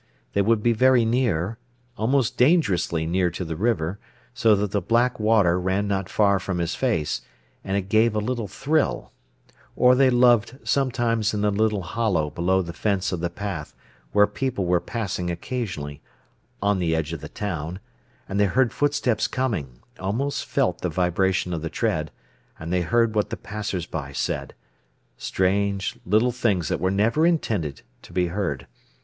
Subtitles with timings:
[0.33, 1.59] They would be very near,
[1.95, 3.99] almost dangerously near to the river,
[4.33, 7.21] so that the black water ran not far from his face,
[7.63, 9.11] and it gave a little thrill;
[9.75, 13.75] or they loved sometimes in a little hollow below the fence of the path
[14.11, 16.01] where people were passing occasionally,
[16.63, 17.79] on the edge of the town,
[18.27, 22.09] and they heard footsteps coming, almost felt the vibration of the tread,
[22.57, 28.11] and they heard what the passers by said—strange little things that were never intended to
[28.11, 28.65] be heard.